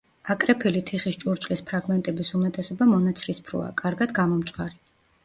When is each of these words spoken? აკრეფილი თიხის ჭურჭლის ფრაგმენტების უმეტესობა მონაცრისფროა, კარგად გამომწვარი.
აკრეფილი 0.33 0.79
თიხის 0.91 1.19
ჭურჭლის 1.23 1.61
ფრაგმენტების 1.67 2.31
უმეტესობა 2.39 2.87
მონაცრისფროა, 2.95 3.69
კარგად 3.83 4.17
გამომწვარი. 4.23 4.77